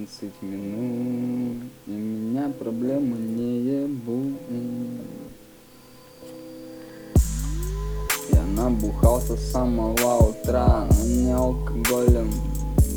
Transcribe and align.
30 0.00 0.32
минут, 0.40 1.62
и 1.86 1.90
меня 1.90 2.48
проблемы 2.58 3.18
не 3.18 3.82
ебут. 3.82 4.40
Я 8.32 8.42
набухался 8.56 9.36
с 9.36 9.50
самого 9.50 10.30
утра, 10.30 10.86
но 10.88 11.06
не 11.06 11.32
алкоголем. 11.32 12.30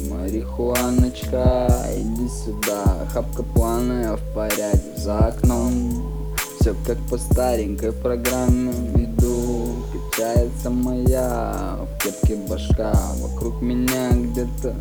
Марихуаночка, 0.10 1.70
иди 1.94 2.30
сюда, 2.30 3.06
хапка 3.12 3.44
плана, 3.44 4.04
я 4.04 4.16
в 4.16 4.34
порядке 4.34 4.96
за 4.96 5.18
окном. 5.18 6.14
Все 6.62 6.74
как 6.88 6.98
по 7.10 7.18
старенькой 7.18 7.92
программе 7.92 8.72
иду 8.96 9.68
Качается 9.92 10.70
моя 10.70 11.78
в 11.82 12.02
кепке 12.02 12.38
башка 12.48 12.94
Вокруг 13.20 13.62
меня 13.62 14.12
где-то 14.12 14.74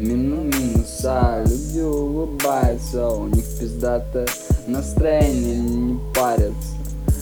мину 0.00 0.44
минуса 0.44 1.44
Люди 1.46 1.80
улыбаются, 1.80 3.08
у 3.10 3.26
них 3.28 3.44
пиздатое 3.58 4.26
настроение 4.66 5.56
Не 5.56 6.00
парятся, 6.14 6.74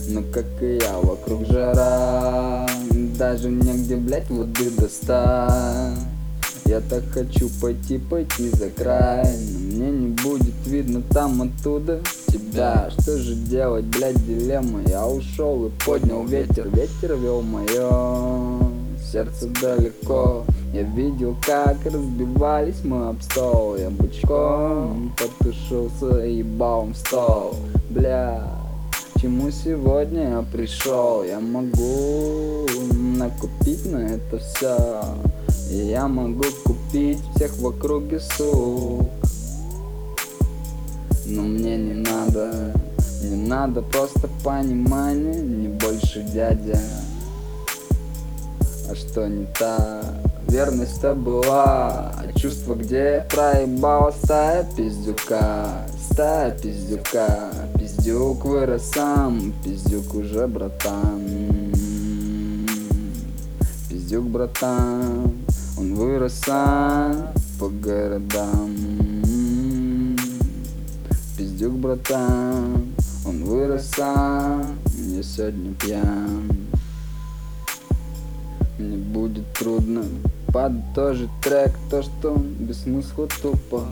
но 0.08 0.22
как 0.32 0.46
и 0.62 0.78
я, 0.80 0.98
вокруг 0.98 1.46
жара 1.46 2.66
Даже 3.18 3.50
негде, 3.50 3.96
блять, 3.96 4.30
воды 4.30 4.70
достать. 4.70 5.98
Я 6.64 6.80
так 6.80 7.02
хочу 7.12 7.48
пойти, 7.60 7.98
пойти 7.98 8.50
за 8.50 8.68
край 8.68 9.26
Но 9.50 9.58
мне 9.58 9.90
не 9.90 10.08
будет 10.08 10.54
видно 10.66 11.02
там 11.10 11.42
оттуда 11.42 12.00
тебя. 12.26 12.90
Что 12.90 13.16
же 13.16 13.34
делать, 13.34 13.86
блядь, 13.86 14.22
дилемма? 14.26 14.82
Я 14.86 15.06
ушел 15.06 15.66
и 15.66 15.70
поднял 15.84 16.24
ветер. 16.24 16.68
Ветер 16.68 17.16
вел 17.16 17.40
мое 17.42 18.68
сердце 19.10 19.48
далеко 19.62 20.44
Я 20.72 20.82
видел, 20.82 21.36
как 21.40 21.84
разбивались 21.84 22.84
мы 22.84 23.08
об 23.08 23.22
стол. 23.22 23.76
Я 23.76 23.90
бычком 23.90 25.12
потушился 25.16 26.24
и 26.24 26.38
ебал 26.38 26.86
в 26.86 26.94
стол. 26.96 27.56
Бля, 27.90 28.46
чему 29.20 29.50
сегодня 29.50 30.30
я 30.30 30.44
пришел? 30.52 31.24
Я 31.24 31.40
могу 31.40 32.66
накупить 33.18 33.90
на 33.90 33.98
это 33.98 34.38
все 34.38 35.02
и 35.70 35.76
я 35.76 36.08
могу 36.08 36.44
купить 36.64 37.18
всех 37.34 37.54
в 37.58 37.66
округе 37.66 38.20
сук 38.20 39.06
Но 41.26 41.42
мне 41.42 41.76
не 41.76 41.92
надо, 41.92 42.72
не 43.22 43.36
надо 43.36 43.82
просто 43.82 44.28
понимание 44.42 45.34
Не 45.34 45.68
больше 45.68 46.22
дядя. 46.32 46.80
А 48.90 48.94
что 48.94 49.28
не 49.28 49.44
так? 49.58 50.27
Верность-то 50.48 51.14
была, 51.14 52.12
а 52.16 52.32
чувство 52.38 52.74
где 52.74 53.26
проебала 53.30 54.10
стая 54.10 54.66
пиздюка 54.76 55.86
Стая 56.10 56.50
пиздюка, 56.52 57.52
пиздюк 57.78 58.44
вырос 58.44 58.90
сам, 58.90 59.52
пиздюк 59.62 60.14
уже 60.14 60.46
братан. 60.46 61.22
Пиздюк 63.88 64.24
братан 64.24 65.32
он 65.78 65.94
вырос 65.94 66.32
сам 66.44 67.28
по 67.60 67.68
городам. 67.68 68.74
Пиздюк, 71.36 71.74
братан 71.74 72.94
Он 73.24 73.44
вырос 73.44 73.90
сам 73.94 74.76
Я 74.96 75.22
сегодня 75.22 75.72
пьян. 75.74 76.50
Мне 78.78 78.96
будет 78.96 79.52
трудно 79.52 80.02
подытожить 80.52 81.30
трек 81.42 81.72
То, 81.90 82.02
что 82.02 82.36
без 82.36 82.82
смысла 82.82 83.28
тупо. 83.42 83.84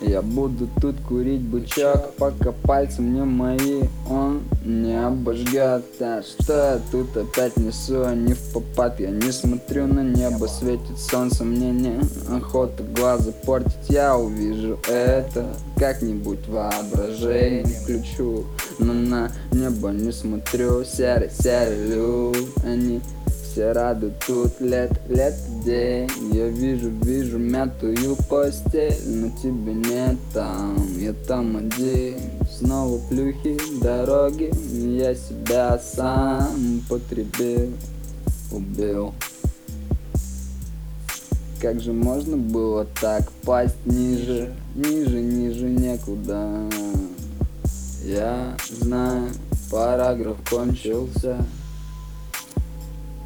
Я 0.00 0.22
буду 0.22 0.68
тут 0.80 0.96
курить 1.00 1.40
бычок, 1.40 2.12
пока 2.18 2.52
пальцы 2.52 3.00
мне 3.00 3.24
мои 3.24 3.82
он 4.10 4.42
не 4.64 5.02
обожгет 5.02 5.84
А 6.00 6.22
что 6.22 6.52
я 6.52 6.80
тут 6.90 7.16
опять 7.16 7.56
несу, 7.56 8.04
а 8.04 8.14
не 8.14 8.34
в 8.34 8.52
попад? 8.52 9.00
Я 9.00 9.10
не 9.10 9.32
смотрю 9.32 9.86
на 9.86 10.00
небо, 10.00 10.46
светит 10.46 10.98
солнце 10.98 11.44
Мне 11.44 11.70
не 11.70 12.00
охота 12.30 12.82
глаза 12.82 13.32
портить. 13.46 13.88
Я 13.88 14.16
увижу 14.18 14.78
это 14.88 15.46
как-нибудь 15.78 16.46
воображение 16.48 17.64
Включу, 17.64 18.44
но 18.78 18.92
на 18.92 19.32
небо 19.52 19.88
не 19.90 20.12
смотрю 20.12 20.84
Серый-серый 20.84 21.88
люд, 21.88 22.48
они 22.64 23.00
все 23.54 23.70
рады 23.70 24.12
тут 24.26 24.60
лет, 24.60 24.90
лет 25.08 25.36
день. 25.64 26.10
Я 26.32 26.48
вижу, 26.48 26.90
вижу 26.90 27.38
мятую 27.38 28.16
постель 28.28 28.98
Но 29.06 29.30
тебе 29.40 29.74
нет 29.74 30.16
там, 30.32 30.76
я 30.98 31.12
там 31.12 31.56
один. 31.56 32.18
Снова 32.50 32.98
плюхи, 33.08 33.56
дороги. 33.80 34.50
Я 34.98 35.14
себя 35.14 35.78
сам 35.78 36.82
потребил, 36.88 37.70
убил. 38.50 39.14
Как 41.60 41.80
же 41.80 41.92
можно 41.92 42.36
было 42.36 42.88
так 43.00 43.30
пасть 43.44 43.86
ниже, 43.86 44.52
ниже, 44.74 45.20
ниже 45.20 45.66
некуда? 45.66 46.68
Я 48.02 48.56
знаю, 48.80 49.30
параграф 49.70 50.38
кончился 50.50 51.38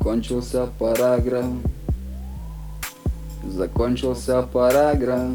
Кончился 0.09 0.67
параграф. 0.79 1.45
Закончился 3.47 4.41
параграф 4.41 5.33